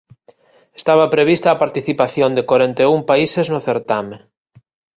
Estaba 0.79 1.11
prevista 1.15 1.47
a 1.51 1.59
participación 1.63 2.31
de 2.35 2.43
corenta 2.49 2.81
e 2.85 2.87
un 2.97 3.01
países 3.09 3.45
no 3.53 3.59
certame. 3.67 4.15